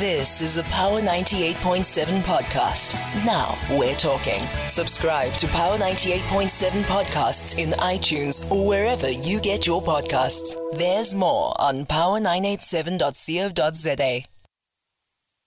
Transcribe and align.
This 0.00 0.40
is 0.40 0.56
a 0.56 0.64
Power 0.64 1.00
98.7 1.00 2.22
podcast. 2.22 2.94
Now 3.24 3.56
we're 3.78 3.94
talking. 3.94 4.42
Subscribe 4.68 5.32
to 5.34 5.46
Power 5.46 5.78
98.7 5.78 6.82
podcasts 6.82 7.56
in 7.58 7.70
iTunes 7.78 8.50
or 8.50 8.66
wherever 8.66 9.08
you 9.08 9.38
get 9.38 9.68
your 9.68 9.80
podcasts. 9.80 10.56
There's 10.76 11.14
more 11.14 11.54
on 11.60 11.84
power987.co.za. 11.84 14.24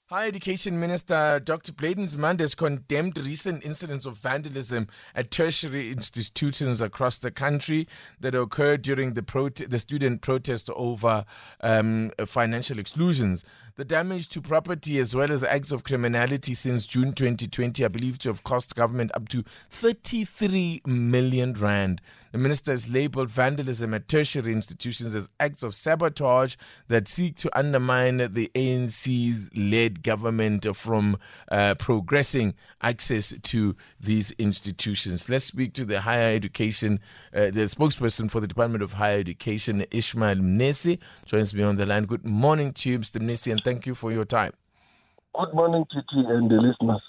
Higher 0.10 0.29
Education 0.29 0.79
Minister 0.79 1.41
Dr. 1.43 1.73
Blade 1.73 1.98
Nzimande 1.98 2.39
has 2.39 2.55
condemned 2.55 3.18
recent 3.18 3.66
incidents 3.66 4.05
of 4.05 4.16
vandalism 4.16 4.88
at 5.14 5.32
tertiary 5.32 5.91
institutions 5.91 6.79
across 6.79 7.18
the 7.18 7.29
country 7.29 7.89
that 8.21 8.34
occurred 8.34 8.84
during 8.84 9.16
the, 9.16 9.21
prote- 9.21 9.70
the 9.70 9.79
student 9.79 10.21
protest 10.21 10.70
over 10.77 11.25
um, 11.59 12.11
financial 12.25 12.79
exclusions. 12.79 13.43
The 13.78 13.86
damage 13.86 14.30
to 14.30 14.41
property 14.41 14.98
as 14.98 15.14
well 15.14 15.32
as 15.32 15.43
acts 15.43 15.71
of 15.71 15.84
criminality 15.84 16.56
since 16.56 16.88
June 16.88 17.14
2020 17.14 17.84
are 17.84 17.89
believed 17.89 18.21
to 18.21 18.29
have 18.29 18.43
cost 18.43 18.75
government 18.75 19.11
up 19.14 19.29
to 19.29 19.43
33 19.70 20.82
million 20.88 21.54
rand. 21.54 22.01
The 22.32 22.37
minister 22.37 22.71
has 22.71 22.89
labeled 22.89 23.29
vandalism 23.29 23.93
at 23.93 24.07
tertiary 24.07 24.51
institutions 24.51 25.15
as 25.15 25.29
acts 25.39 25.64
of 25.64 25.74
sabotage 25.75 26.56
that 26.87 27.07
seek 27.07 27.36
to 27.37 27.57
undermine 27.57 28.18
the 28.18 28.51
ANC's 28.54 29.50
led 29.56 30.04
government 30.04 30.68
from 30.75 31.18
uh, 31.50 31.75
progressing 31.75 32.53
access 32.81 33.34
to 33.42 33.75
these 34.00 34.31
institutions. 34.31 35.30
Let's 35.30 35.45
speak 35.45 35.73
to 35.73 35.86
the 35.86 36.02
higher 36.02 36.36
education, 36.36 37.00
uh, 37.34 37.45
the 37.45 37.62
spokesperson 37.62 38.30
for 38.30 38.39
the 38.39 38.48
Department 38.48 38.84
of 38.84 38.94
Higher 38.94 39.20
Education, 39.20 39.86
Ishmael 39.92 40.36
Mnisi, 40.36 41.00
joins 41.25 41.53
me 41.53 41.64
on 41.64 41.78
the 41.78 41.86
line. 41.86 42.06
Good 42.06 42.25
morning 42.25 42.73
to 42.73 42.89
you, 42.89 43.00
Mr. 43.00 43.22
Mnisi, 43.22 43.52
and 43.52 43.64
thank 43.67 43.86
you 43.86 43.95
for 43.95 44.14
your 44.14 44.23
time. 44.23 44.53
Good 45.36 45.53
morning, 45.53 45.86
Titi, 45.92 46.26
and 46.26 46.50
the 46.50 46.56
listeners. 46.56 47.02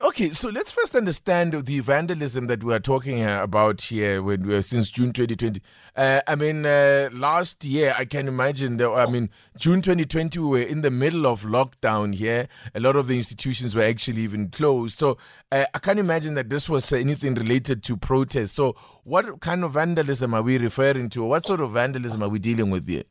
Okay, 0.00 0.32
so 0.32 0.48
let's 0.48 0.70
first 0.70 0.94
understand 0.94 1.52
the 1.66 1.80
vandalism 1.80 2.46
that 2.46 2.62
we 2.62 2.72
are 2.72 2.80
talking 2.80 3.24
about 3.24 3.80
here 3.80 4.22
when, 4.22 4.50
uh, 4.50 4.62
since 4.62 4.90
June 4.90 5.12
2020. 5.12 5.60
Uh, 5.96 6.20
I 6.26 6.36
mean, 6.36 6.64
uh, 6.64 7.10
last 7.12 7.64
year, 7.64 7.94
I 7.98 8.04
can 8.04 8.28
imagine 8.28 8.76
that, 8.76 8.90
I 8.90 9.10
mean, 9.10 9.28
June 9.56 9.82
2020, 9.82 10.38
we 10.38 10.48
were 10.48 10.58
in 10.58 10.82
the 10.82 10.90
middle 10.90 11.26
of 11.26 11.42
lockdown 11.42 12.14
here. 12.14 12.48
A 12.74 12.80
lot 12.80 12.94
of 12.94 13.08
the 13.08 13.16
institutions 13.16 13.74
were 13.74 13.82
actually 13.82 14.22
even 14.22 14.48
closed. 14.48 14.96
So 14.96 15.18
uh, 15.50 15.66
I 15.74 15.78
can't 15.80 15.98
imagine 15.98 16.34
that 16.34 16.48
this 16.48 16.68
was 16.68 16.92
anything 16.92 17.34
related 17.34 17.82
to 17.82 17.96
protests. 17.96 18.52
So, 18.52 18.76
what 19.02 19.40
kind 19.40 19.64
of 19.64 19.72
vandalism 19.72 20.32
are 20.32 20.42
we 20.42 20.58
referring 20.58 21.10
to? 21.10 21.24
What 21.24 21.44
sort 21.44 21.60
of 21.60 21.72
vandalism 21.72 22.22
are 22.22 22.28
we 22.28 22.38
dealing 22.38 22.70
with 22.70 22.88
here? 22.88 23.04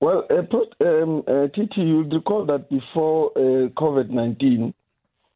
Well, 0.00 0.24
uh, 0.30 0.84
um, 0.84 1.22
uh, 1.26 1.48
Titi, 1.54 1.80
you'll 1.80 2.04
recall 2.04 2.44
that 2.46 2.68
before 2.68 3.32
COVID 3.34 4.10
19, 4.10 4.74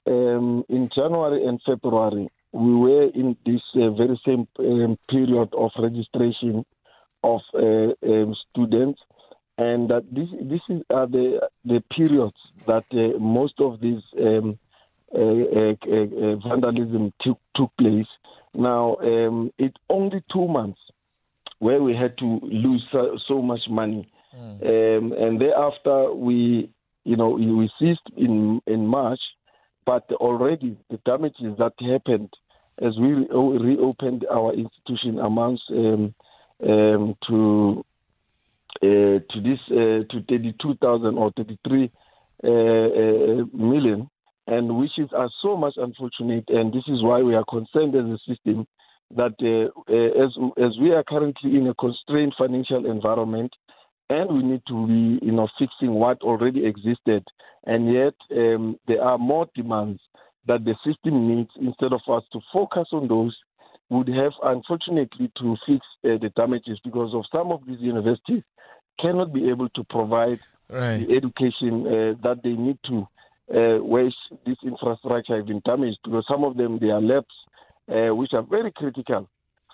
um, 0.07 0.65
in 0.69 0.91
January 0.95 1.47
and 1.47 1.61
February, 1.65 2.29
we 2.53 2.75
were 2.75 3.11
in 3.15 3.37
this 3.47 3.63
uh, 3.77 3.91
very 3.91 4.21
same 4.27 4.47
um, 4.59 4.99
period 5.09 5.49
of 5.55 5.71
registration 5.79 6.65
of 7.23 7.41
uh, 7.55 7.93
um, 8.07 8.35
students, 8.51 9.01
and 9.59 9.89
that 9.91 10.05
this 10.13 10.29
this 10.43 10.61
is 10.69 10.83
uh, 10.91 11.07
the 11.07 11.49
the 11.65 11.83
periods 11.97 12.37
that 12.67 12.85
uh, 12.93 13.19
most 13.19 13.61
of 13.61 13.81
this 13.81 14.03
um, 14.21 14.59
uh, 15.15 15.19
uh, 15.19 16.37
vandalism 16.49 17.13
took 17.21 17.39
took 17.55 17.71
place. 17.79 18.09
Now, 18.55 18.97
um, 18.97 19.53
it's 19.59 19.77
only 19.89 20.25
two 20.33 20.49
months 20.49 20.81
where 21.61 21.81
we 21.83 21.95
had 21.95 22.19
to 22.19 22.41
lose 22.43 22.85
so, 22.91 23.17
so 23.27 23.43
much 23.43 23.69
money, 23.69 24.11
mm. 24.37 25.23
and 25.23 25.41
thereafter 25.41 26.13
we, 26.13 26.71
you 27.05 27.17
know, 27.17 27.31
we 27.31 27.71
ceased 27.79 28.09
in 28.17 28.61
in 28.67 28.87
March 28.87 29.21
but 29.87 30.05
already 30.13 30.77
the 30.91 30.99
damages 31.05 31.57
that 31.59 31.73
happened 31.81 32.31
as 32.81 32.93
we 32.99 33.11
reopened 33.71 34.25
our 34.31 34.53
institution 34.55 35.19
amounts 35.19 35.63
um, 35.71 36.15
um, 36.67 37.17
to 37.29 37.85
uh, 38.83 39.19
to 39.31 39.41
this 39.43 39.59
uh, 39.71 40.05
to 40.11 40.23
32,000 40.29 41.19
or 41.19 41.33
33 41.37 41.91
uh, 42.43 42.49
uh, 42.49 43.45
million, 43.53 44.09
and 44.47 44.79
which 44.79 44.93
is 44.97 45.09
uh, 45.17 45.29
so 45.43 45.57
much 45.57 45.75
unfortunate. 45.77 46.45
And 46.49 46.73
this 46.73 46.85
is 46.87 47.03
why 47.03 47.21
we 47.23 47.35
are 47.35 47.45
concerned 47.45 47.95
as 47.95 48.05
a 48.05 48.19
system 48.27 48.67
that 49.17 49.35
uh, 49.43 49.93
as 50.25 50.31
as 50.65 50.79
we 50.81 50.93
are 50.93 51.05
currently 51.05 51.57
in 51.57 51.67
a 51.67 51.75
constrained 51.75 52.35
financial 52.39 52.87
environment, 52.87 53.53
and 54.11 54.29
we 54.29 54.43
need 54.43 54.63
to 54.67 54.87
be, 54.87 55.25
you 55.25 55.33
know, 55.33 55.49
fixing 55.59 55.93
what 55.93 56.21
already 56.23 56.67
existed. 56.67 57.25
And 57.65 57.93
yet, 57.93 58.15
um, 58.37 58.79
there 58.89 59.03
are 59.03 59.17
more 59.17 59.47
demands 59.55 60.01
that 60.47 60.65
the 60.65 60.75
system 60.85 61.29
needs. 61.29 61.51
Instead 61.61 61.93
of 61.93 62.01
us 62.09 62.25
to 62.33 62.41
focus 62.53 62.89
on 62.93 63.07
those, 63.07 63.37
would 63.89 64.09
have 64.09 64.33
unfortunately 64.43 65.31
to 65.39 65.57
fix 65.67 65.85
uh, 66.05 66.19
the 66.21 66.31
damages 66.37 66.79
because 66.85 67.13
of 67.15 67.25
some 67.33 67.51
of 67.51 67.61
these 67.67 67.81
universities 67.81 68.43
cannot 69.01 69.33
be 69.33 69.49
able 69.49 69.69
to 69.71 69.85
provide 69.85 70.39
right. 70.69 71.07
the 71.07 71.17
education 71.17 71.87
uh, 71.87 72.15
that 72.23 72.41
they 72.43 72.51
need 72.53 72.79
to, 72.87 73.07
uh, 73.53 73.83
where 73.83 74.11
this 74.47 74.57
infrastructure 74.65 75.37
has 75.37 75.45
been 75.45 75.61
damaged. 75.65 75.99
Because 76.05 76.25
some 76.29 76.45
of 76.45 76.57
them 76.57 76.79
they 76.81 76.91
are 76.91 77.01
labs, 77.01 77.27
uh, 77.89 78.15
which 78.15 78.33
are 78.33 78.43
very 78.43 78.73
critical 78.73 79.29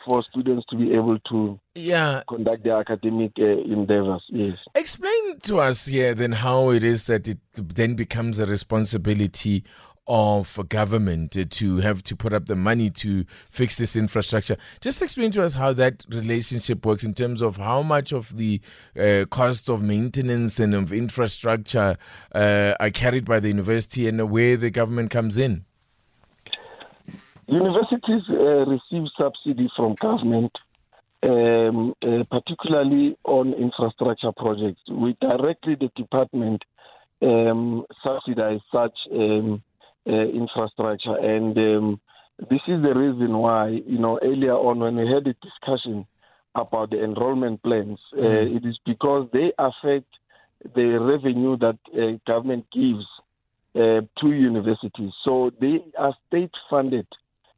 for 0.06 0.24
students 0.30 0.64
to 0.70 0.76
be 0.76 0.94
able 0.94 1.18
to 1.28 1.60
yeah 1.74 2.22
conduct 2.28 2.62
their 2.64 2.78
academic 2.78 3.32
uh, 3.38 3.44
endeavors. 3.44 4.22
Yes. 4.30 4.56
Explain 4.74 5.40
to 5.40 5.58
us 5.58 5.86
here 5.86 6.14
then 6.14 6.32
how 6.32 6.70
it 6.70 6.84
is 6.84 7.06
that 7.08 7.28
it 7.28 7.38
then 7.54 7.94
becomes 7.94 8.38
a 8.38 8.46
responsibility 8.46 9.64
of 10.08 10.58
government 10.68 11.36
to 11.50 11.76
have 11.78 12.02
to 12.04 12.14
put 12.14 12.32
up 12.32 12.46
the 12.46 12.54
money 12.54 12.90
to 12.90 13.24
fix 13.50 13.76
this 13.76 13.96
infrastructure. 13.96 14.56
Just 14.80 15.02
explain 15.02 15.32
to 15.32 15.42
us 15.42 15.54
how 15.54 15.72
that 15.72 16.04
relationship 16.08 16.86
works 16.86 17.02
in 17.02 17.12
terms 17.12 17.42
of 17.42 17.56
how 17.56 17.82
much 17.82 18.12
of 18.12 18.36
the 18.36 18.60
uh, 18.98 19.24
costs 19.30 19.68
of 19.68 19.82
maintenance 19.82 20.60
and 20.60 20.74
of 20.74 20.92
infrastructure 20.92 21.96
uh, 22.34 22.74
are 22.78 22.90
carried 22.90 23.24
by 23.24 23.40
the 23.40 23.48
university 23.48 24.06
and 24.06 24.30
where 24.30 24.56
the 24.56 24.70
government 24.70 25.10
comes 25.10 25.36
in. 25.36 25.64
Universities 27.48 28.22
uh, 28.28 28.66
receive 28.66 29.06
subsidy 29.16 29.70
from 29.76 29.94
government, 29.94 30.52
um, 31.22 31.94
uh, 32.02 32.24
particularly 32.30 33.16
on 33.24 33.54
infrastructure 33.54 34.32
projects. 34.32 34.80
We 34.90 35.16
directly, 35.20 35.76
the 35.76 35.90
department, 35.94 36.64
um, 37.22 37.84
subsidize 38.02 38.60
such 38.72 38.96
um, 39.12 39.62
uh, 40.06 40.10
infrastructure, 40.10 41.16
and 41.16 41.56
um, 41.56 42.00
this 42.50 42.60
is 42.66 42.82
the 42.82 42.94
reason 42.94 43.38
why, 43.38 43.68
you 43.68 43.98
know, 43.98 44.18
earlier 44.22 44.54
on 44.54 44.80
when 44.80 44.96
we 44.96 45.06
had 45.06 45.26
a 45.26 45.34
discussion 45.34 46.06
about 46.54 46.90
the 46.90 47.02
enrollment 47.02 47.62
plans, 47.62 47.98
uh, 48.12 48.20
mm. 48.20 48.56
it 48.56 48.66
is 48.66 48.78
because 48.84 49.28
they 49.32 49.52
affect 49.58 50.08
the 50.74 50.98
revenue 51.00 51.56
that 51.58 51.78
uh, 51.94 52.18
government 52.26 52.66
gives 52.72 53.06
uh, 53.74 54.00
to 54.20 54.32
universities. 54.32 55.12
So 55.24 55.52
they 55.60 55.84
are 55.96 56.14
state 56.28 56.50
funded 56.68 57.06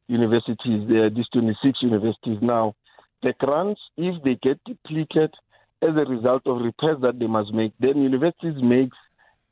universities, 0.09 0.89
there 0.89 1.05
are 1.05 1.11
these 1.11 1.29
26 1.33 1.83
universities 1.83 2.39
now, 2.41 2.75
the 3.23 3.35
grants, 3.39 3.81
if 3.97 4.23
they 4.23 4.37
get 4.43 4.63
depleted 4.65 5.35
as 5.83 5.91
a 5.91 6.11
result 6.11 6.43
of 6.47 6.61
repairs 6.61 6.99
that 7.03 7.19
they 7.19 7.27
must 7.27 7.53
make, 7.53 7.73
then 7.79 8.03
universities 8.03 8.61
make 8.63 8.91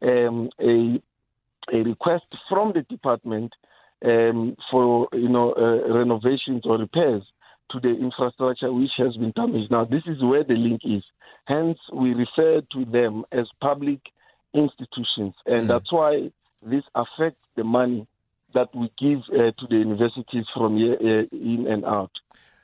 um, 0.02 0.50
a, 0.60 1.00
a 1.72 1.82
request 1.82 2.24
from 2.48 2.72
the 2.72 2.82
department 2.82 3.52
um, 4.04 4.56
for 4.70 5.08
you 5.12 5.28
know 5.28 5.52
uh, 5.52 5.92
renovations 5.92 6.62
or 6.64 6.78
repairs 6.78 7.22
to 7.70 7.80
the 7.80 7.88
infrastructure 7.88 8.72
which 8.72 8.90
has 8.96 9.16
been 9.16 9.32
damaged. 9.34 9.70
Now, 9.70 9.84
this 9.84 10.02
is 10.06 10.22
where 10.22 10.44
the 10.44 10.54
link 10.54 10.82
is. 10.84 11.02
Hence, 11.46 11.78
we 11.92 12.14
refer 12.14 12.60
to 12.72 12.84
them 12.84 13.24
as 13.32 13.46
public 13.60 14.00
institutions, 14.54 15.34
and 15.46 15.64
mm. 15.64 15.68
that's 15.68 15.92
why 15.92 16.30
this 16.62 16.84
affects 16.94 17.44
the 17.56 17.64
money 17.64 18.06
that 18.56 18.74
we 18.74 18.91
give 18.98 19.20
uh, 19.32 19.53
to 19.58 19.66
the 19.68 19.76
universities 19.76 20.47
from 20.54 20.76
year 20.76 20.94
uh, 20.94 21.26
in 21.32 21.66
and 21.68 21.84
out. 21.84 22.10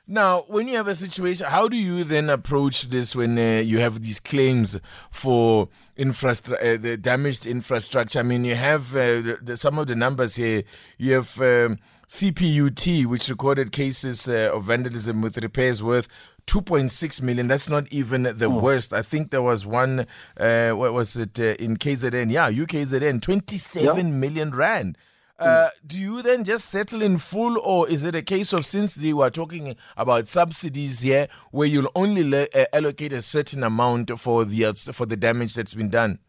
Now, 0.05 0.41
when 0.47 0.67
you 0.67 0.75
have 0.75 0.89
a 0.89 0.95
situation, 0.95 1.45
how 1.47 1.69
do 1.69 1.77
you 1.77 2.03
then 2.03 2.29
approach 2.29 2.89
this 2.89 3.15
when 3.15 3.37
uh, 3.37 3.61
you 3.63 3.79
have 3.79 4.01
these 4.01 4.19
claims 4.19 4.77
for 5.11 5.69
infrastructure, 5.95 6.61
uh, 6.61 6.77
the 6.77 6.97
damaged 6.97 7.45
infrastructure? 7.45 8.19
I 8.19 8.23
mean, 8.23 8.43
you 8.43 8.55
have 8.55 8.93
uh, 8.93 9.21
the, 9.21 9.39
the, 9.41 9.57
some 9.57 9.79
of 9.79 9.87
the 9.87 9.95
numbers 9.95 10.35
here. 10.35 10.63
You 10.97 11.13
have 11.13 11.39
um, 11.39 11.77
CPUT, 12.09 13.05
which 13.05 13.29
recorded 13.29 13.71
cases 13.71 14.27
uh, 14.27 14.51
of 14.53 14.65
vandalism 14.65 15.21
with 15.21 15.37
repairs 15.37 15.81
worth 15.81 16.09
2.6 16.47 17.21
million. 17.21 17.47
That's 17.47 17.69
not 17.69 17.87
even 17.91 18.23
the 18.23 18.47
oh. 18.47 18.59
worst. 18.59 18.93
I 18.93 19.03
think 19.03 19.31
there 19.31 19.41
was 19.41 19.65
one, 19.65 20.05
uh, 20.37 20.71
what 20.71 20.91
was 20.91 21.15
it, 21.15 21.39
uh, 21.39 21.55
in 21.59 21.77
KZN? 21.77 22.29
Yeah, 22.29 22.51
UKZN, 22.51 23.21
twenty-seven 23.21 24.19
million 24.19 24.51
rand. 24.51 24.97
Uh, 25.43 25.69
do 25.85 25.99
you 25.99 26.21
then 26.21 26.43
just 26.43 26.69
settle 26.69 27.01
in 27.01 27.17
full, 27.17 27.59
or 27.59 27.87
is 27.89 28.05
it 28.05 28.15
a 28.15 28.21
case 28.21 28.53
of 28.53 28.65
since 28.65 28.95
they 28.95 29.13
were 29.13 29.29
talking 29.29 29.75
about 29.97 30.27
subsidies 30.27 31.01
here, 31.01 31.27
where 31.51 31.67
you'll 31.67 31.91
only 31.95 32.23
le- 32.23 32.47
uh, 32.55 32.65
allocate 32.71 33.11
a 33.11 33.21
certain 33.21 33.63
amount 33.63 34.17
for 34.19 34.45
the 34.45 34.73
for 34.93 35.05
the 35.05 35.17
damage 35.17 35.53
that's 35.53 35.73
been 35.73 35.89
done? 35.89 36.19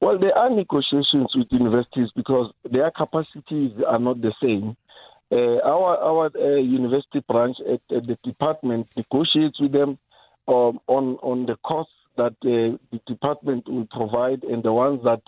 Well, 0.00 0.18
there 0.18 0.36
are 0.36 0.50
negotiations 0.50 1.30
with 1.34 1.46
universities 1.52 2.10
because 2.14 2.52
their 2.70 2.90
capacities 2.90 3.72
are 3.86 4.00
not 4.00 4.20
the 4.20 4.32
same. 4.42 4.76
Uh, 5.30 5.60
our 5.64 5.96
our 5.96 6.58
university 6.58 7.24
branch 7.26 7.56
at, 7.60 7.96
at, 7.96 8.06
the 8.06 8.18
department 8.22 8.86
negotiates 8.96 9.58
with 9.58 9.72
them 9.72 9.98
um, 10.48 10.80
on 10.86 11.16
on 11.22 11.46
the 11.46 11.56
costs 11.64 11.94
that 12.16 12.34
the 12.42 12.78
department 13.06 13.66
will 13.68 13.86
provide 13.90 14.42
and 14.44 14.62
the 14.62 14.72
ones 14.72 15.00
that 15.04 15.22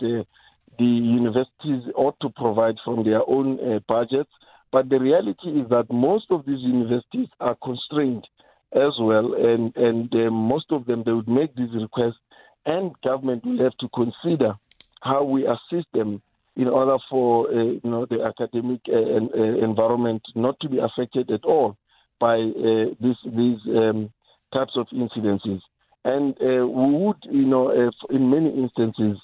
the 0.77 0.85
universities 0.85 1.83
ought 1.95 2.19
to 2.21 2.29
provide 2.29 2.75
from 2.83 3.03
their 3.03 3.27
own 3.27 3.59
uh, 3.59 3.79
budgets. 3.87 4.31
But 4.71 4.89
the 4.89 4.99
reality 4.99 5.49
is 5.49 5.69
that 5.69 5.91
most 5.91 6.25
of 6.31 6.45
these 6.45 6.59
universities 6.59 7.27
are 7.39 7.55
constrained 7.63 8.27
as 8.73 8.93
well, 8.99 9.33
and 9.33 9.75
and 9.75 10.13
uh, 10.13 10.29
most 10.31 10.71
of 10.71 10.85
them 10.85 11.03
they 11.05 11.13
would 11.13 11.29
make 11.29 11.55
these 11.55 11.73
requests, 11.73 12.19
and 12.65 12.91
government 13.03 13.45
will 13.45 13.63
have 13.63 13.77
to 13.77 13.87
consider 13.89 14.55
how 15.01 15.23
we 15.23 15.45
assist 15.45 15.87
them 15.93 16.21
in 16.55 16.67
order 16.67 16.97
for 17.09 17.49
uh, 17.49 17.63
you 17.63 17.81
know 17.83 18.05
the 18.05 18.23
academic 18.23 18.81
uh, 18.89 18.95
uh, 18.95 19.63
environment 19.63 20.21
not 20.35 20.59
to 20.59 20.69
be 20.69 20.79
affected 20.79 21.29
at 21.31 21.43
all 21.45 21.77
by 22.19 22.35
uh, 22.35 22.85
this, 23.01 23.17
these 23.25 23.59
um, 23.75 24.09
types 24.53 24.73
of 24.75 24.87
incidences. 24.87 25.59
And 26.05 26.35
we 26.39 26.91
would, 27.03 27.17
you 27.23 27.45
know, 27.45 27.71
in 28.11 28.29
many 28.29 28.51
instances, 28.51 29.17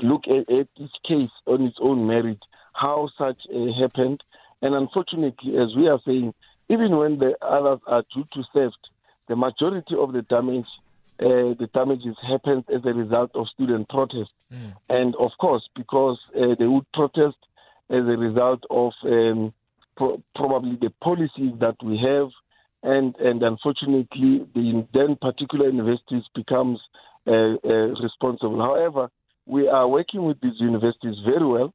look 0.00 0.22
at, 0.28 0.52
at 0.52 0.68
each 0.76 0.96
case 1.06 1.30
on 1.46 1.66
its 1.66 1.76
own 1.80 2.06
merit, 2.06 2.38
how 2.72 3.08
such 3.18 3.40
happened. 3.80 4.22
And 4.60 4.74
unfortunately, 4.74 5.58
as 5.58 5.74
we 5.76 5.88
are 5.88 6.00
saying, 6.06 6.34
even 6.68 6.96
when 6.96 7.18
the 7.18 7.34
others 7.42 7.80
are 7.86 8.04
due 8.14 8.24
to 8.32 8.42
theft, 8.54 8.78
the 9.28 9.36
majority 9.36 9.94
of 9.98 10.12
the 10.12 10.22
damage 10.22 10.66
uh, 11.20 11.54
the 11.58 11.68
damages 11.72 12.16
happened 12.26 12.64
as 12.74 12.80
a 12.84 12.92
result 12.92 13.30
of 13.34 13.46
student 13.48 13.88
protest. 13.88 14.30
Mm. 14.52 14.74
And 14.88 15.14
of 15.16 15.30
course, 15.40 15.62
because 15.76 16.18
uh, 16.34 16.54
they 16.58 16.66
would 16.66 16.90
protest 16.92 17.36
as 17.90 18.00
a 18.00 18.16
result 18.16 18.64
of 18.70 18.92
um, 19.04 19.52
pro- 19.96 20.22
probably 20.34 20.76
the 20.80 20.90
policies 21.02 21.52
that 21.60 21.76
we 21.84 21.98
have, 21.98 22.30
and 22.82 23.14
and 23.16 23.42
unfortunately, 23.42 24.46
the 24.54 24.86
then 24.92 25.16
particular 25.20 25.68
universities 25.68 26.24
becomes 26.34 26.80
uh, 27.26 27.54
uh 27.62 27.94
responsible. 28.02 28.60
However, 28.60 29.08
we 29.52 29.68
are 29.68 29.86
working 29.86 30.24
with 30.24 30.40
these 30.40 30.58
universities 30.58 31.16
very 31.24 31.46
well. 31.46 31.72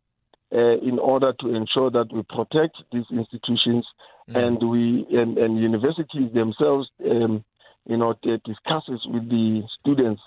Uh, 0.50 0.78
in 0.78 0.98
order 0.98 1.34
to 1.42 1.54
ensure 1.54 1.92
that 1.92 2.08
we 2.14 2.24
protect 2.30 2.78
these 2.94 3.04
institutions 3.12 3.86
mm. 4.30 4.38
and 4.38 4.58
we 4.70 5.06
and, 5.12 5.38
and 5.38 5.60
universities 5.60 6.32
themselves 6.34 6.90
um, 7.04 7.44
you 7.88 7.98
know, 7.98 8.14
discusses 8.22 9.06
with 9.08 9.30
the 9.30 9.64
students 9.80 10.22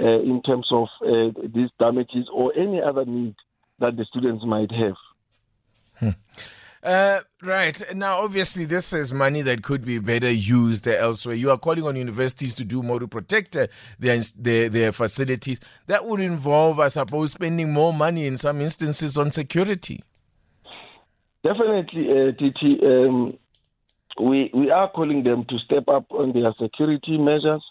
uh, 0.00 0.20
in 0.20 0.42
terms 0.42 0.66
of 0.72 0.88
uh, 1.02 1.30
these 1.54 1.70
damages 1.78 2.28
or 2.32 2.52
any 2.56 2.82
other 2.82 3.04
need 3.04 3.34
that 3.78 3.96
the 3.96 4.04
students 4.04 4.44
might 4.44 4.70
have. 4.72 4.96
Hmm. 5.98 6.08
Uh, 6.84 7.20
right. 7.42 7.82
Now, 7.96 8.18
obviously, 8.18 8.66
this 8.66 8.92
is 8.92 9.10
money 9.10 9.40
that 9.40 9.62
could 9.62 9.86
be 9.86 9.98
better 9.98 10.30
used 10.30 10.86
elsewhere. 10.86 11.34
You 11.34 11.50
are 11.50 11.56
calling 11.56 11.84
on 11.84 11.96
universities 11.96 12.54
to 12.56 12.64
do 12.64 12.82
more 12.82 13.00
to 13.00 13.08
protect 13.08 13.56
uh, 13.56 13.68
their, 13.98 14.20
their, 14.36 14.68
their 14.68 14.92
facilities. 14.92 15.60
That 15.86 16.04
would 16.04 16.20
involve, 16.20 16.78
I 16.78 16.88
suppose, 16.88 17.32
spending 17.32 17.72
more 17.72 17.94
money 17.94 18.26
in 18.26 18.36
some 18.36 18.60
instances 18.60 19.16
on 19.16 19.30
security. 19.30 20.04
Definitely, 21.42 22.10
uh. 22.10 22.86
Um, 22.86 23.38
we 24.20 24.50
we 24.54 24.70
are 24.70 24.88
calling 24.90 25.24
them 25.24 25.44
to 25.48 25.58
step 25.58 25.88
up 25.88 26.06
on 26.10 26.32
their 26.32 26.54
security 26.60 27.18
measures 27.18 27.62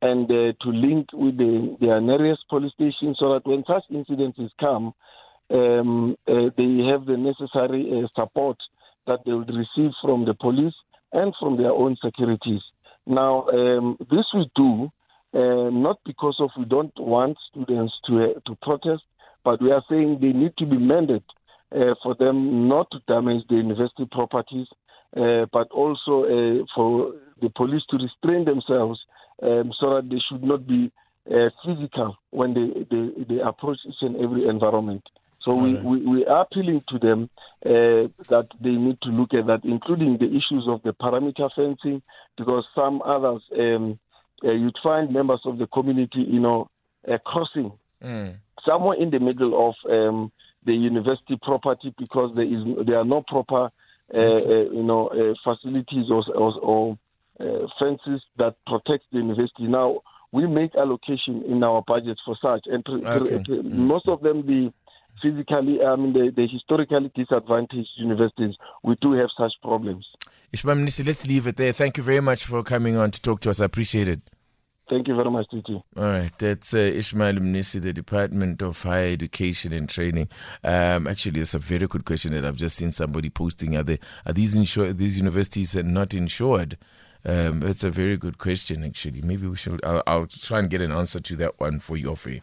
and 0.00 0.30
uh, 0.30 0.52
to 0.62 0.68
link 0.70 1.08
with 1.12 1.36
the, 1.36 1.76
their 1.80 2.00
nearest 2.00 2.42
police 2.48 2.72
station 2.72 3.14
so 3.18 3.34
that 3.34 3.46
when 3.46 3.64
such 3.66 3.84
incidents 3.90 4.38
come, 4.58 4.94
um, 5.50 6.16
uh, 6.26 6.50
they 6.56 6.84
have 6.90 7.06
the 7.06 7.16
necessary 7.16 7.90
uh, 7.92 8.08
support 8.14 8.56
that 9.06 9.20
they 9.26 9.32
would 9.32 9.50
receive 9.50 9.90
from 10.02 10.24
the 10.24 10.34
police 10.34 10.74
and 11.12 11.34
from 11.38 11.56
their 11.56 11.72
own 11.72 11.96
securities. 12.02 12.62
Now, 13.06 13.46
um, 13.48 13.96
this 14.10 14.24
we 14.34 14.50
do 14.56 14.90
uh, 15.34 15.70
not 15.70 15.98
because 16.06 16.36
of 16.40 16.50
we 16.56 16.64
don't 16.64 16.96
want 16.98 17.36
students 17.50 17.92
to 18.06 18.24
uh, 18.24 18.40
to 18.46 18.56
protest, 18.62 19.02
but 19.44 19.60
we 19.60 19.72
are 19.72 19.82
saying 19.90 20.18
they 20.20 20.32
need 20.32 20.56
to 20.58 20.66
be 20.66 20.78
mended 20.78 21.22
uh, 21.74 21.94
for 22.02 22.14
them 22.14 22.68
not 22.68 22.90
to 22.92 23.00
damage 23.08 23.42
the 23.48 23.56
university 23.56 24.06
properties 24.10 24.68
uh, 25.16 25.46
but 25.52 25.70
also 25.70 26.66
for 26.74 27.14
the 27.40 27.50
police 27.54 27.82
to 27.90 27.98
restrain 27.98 28.44
themselves 28.44 29.00
um, 29.42 29.72
so 29.78 29.94
that 29.94 30.08
they 30.08 30.20
should 30.28 30.42
not 30.42 30.66
be 30.66 30.92
physical 31.64 32.16
when 32.30 32.54
they, 32.54 32.86
they, 32.90 33.24
they, 33.34 33.40
approach 33.40 33.78
each 33.88 34.02
and 34.02 34.16
every 34.16 34.46
environment. 34.48 35.02
So 35.44 35.54
we, 35.54 35.74
right. 35.74 35.84
we, 35.84 36.06
we, 36.06 36.26
are 36.26 36.42
appealing 36.42 36.82
to 36.88 36.98
them 36.98 37.30
uh, 37.64 38.08
that 38.28 38.48
they 38.60 38.70
need 38.70 38.98
to 39.02 39.10
look 39.10 39.34
at 39.34 39.46
that, 39.46 39.60
including 39.64 40.18
the 40.18 40.26
issues 40.26 40.66
of 40.68 40.82
the 40.82 40.92
perimeter 40.92 41.48
fencing, 41.54 42.02
because 42.38 42.64
some 42.74 43.02
others, 43.02 43.42
um, 43.58 43.98
uh, 44.42 44.52
you'd 44.52 44.76
find 44.82 45.12
members 45.12 45.40
of 45.44 45.58
the 45.58 45.66
community, 45.66 46.24
you 46.26 46.40
know, 46.40 46.70
crossing 47.26 47.72
mm. 48.02 48.34
somewhere 48.66 48.96
in 48.98 49.10
the 49.10 49.20
middle 49.20 49.68
of 49.68 49.74
um, 49.90 50.32
the 50.64 50.72
university 50.72 51.38
property 51.42 51.94
because 51.98 52.34
there 52.34 52.46
is 52.46 52.86
there 52.86 52.98
are 52.98 53.04
no 53.04 53.22
proper 53.28 53.70
uh, 54.12 54.20
uh, 54.20 54.70
you 54.70 54.82
know, 54.82 55.08
uh, 55.08 55.34
facilities 55.42 56.10
or, 56.10 56.22
or, 56.36 56.52
or 56.60 56.98
fences 57.80 58.22
that 58.36 58.54
protect 58.66 59.02
the 59.10 59.18
university. 59.18 59.62
Now, 59.66 60.02
we 60.30 60.46
make 60.46 60.74
allocation 60.76 61.42
in 61.48 61.64
our 61.64 61.82
budget 61.86 62.18
for 62.24 62.36
such, 62.40 62.66
and 62.66 62.86
okay. 62.86 63.38
Mm. 63.50 63.64
most 63.72 64.06
of 64.06 64.20
them, 64.20 64.46
the 64.46 64.72
physically, 65.22 65.78
I 65.82 65.96
mean, 65.96 66.12
the, 66.12 66.32
the 66.34 66.46
historically 66.46 67.10
disadvantaged 67.14 67.90
universities, 67.96 68.54
we 68.82 68.96
do 69.00 69.12
have 69.12 69.28
such 69.36 69.52
problems. 69.62 70.06
Ishmael 70.52 70.76
Mnisi, 70.76 71.06
let's 71.06 71.26
leave 71.26 71.46
it 71.46 71.56
there. 71.56 71.72
Thank 71.72 71.96
you 71.96 72.02
very 72.02 72.20
much 72.20 72.44
for 72.44 72.62
coming 72.62 72.96
on 72.96 73.10
to 73.10 73.20
talk 73.20 73.40
to 73.40 73.50
us. 73.50 73.60
I 73.60 73.64
appreciate 73.64 74.08
it. 74.08 74.20
Thank 74.88 75.08
you 75.08 75.16
very 75.16 75.30
much, 75.30 75.46
Titi. 75.50 75.82
All 75.96 76.04
right, 76.04 76.30
that's 76.38 76.74
uh, 76.74 76.78
Ishmael 76.78 77.36
Mnisi, 77.36 77.80
the 77.80 77.94
Department 77.94 78.60
of 78.60 78.82
Higher 78.82 79.12
Education 79.12 79.72
and 79.72 79.88
Training. 79.88 80.28
Um, 80.62 81.06
actually, 81.06 81.40
it's 81.40 81.54
a 81.54 81.58
very 81.58 81.86
good 81.86 82.04
question 82.04 82.34
that 82.34 82.44
I've 82.44 82.56
just 82.56 82.76
seen 82.76 82.90
somebody 82.90 83.30
posting. 83.30 83.76
Are, 83.76 83.82
they, 83.82 83.98
are 84.26 84.34
these 84.34 84.54
insured? 84.54 84.98
These 84.98 85.16
universities 85.16 85.74
not 85.74 86.12
insured? 86.12 86.76
Um, 87.24 87.62
it's 87.62 87.82
a 87.82 87.90
very 87.90 88.18
good 88.18 88.36
question, 88.36 88.84
actually. 88.84 89.22
Maybe 89.22 89.46
we 89.46 89.56
should. 89.56 89.82
I'll, 89.84 90.02
I'll 90.06 90.26
try 90.26 90.58
and 90.58 90.68
get 90.68 90.82
an 90.82 90.92
answer 90.92 91.18
to 91.18 91.36
that 91.36 91.58
one 91.58 91.80
for 91.80 91.96
you, 91.96 92.14
free. 92.14 92.42